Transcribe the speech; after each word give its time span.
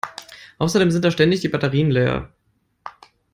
Außerdem 0.57 0.89
sind 0.89 1.05
da 1.05 1.11
ständig 1.11 1.41
die 1.41 1.47
Batterien 1.47 1.91
leer. 1.91 2.31